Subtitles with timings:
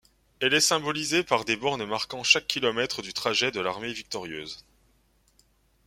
[0.39, 4.65] Elle est symbolisée par des bornes marquant chaque kilomètre du trajet de l'armée victorieuse.